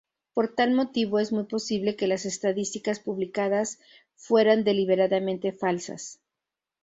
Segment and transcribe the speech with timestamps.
[0.33, 3.79] Por tal motivo es muy posible que las estadísticas publicadas
[4.15, 6.19] fueran deliberadamente falsas.